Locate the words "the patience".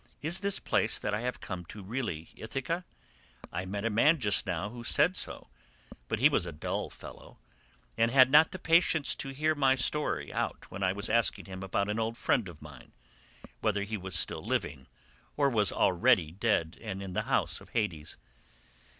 8.49-9.13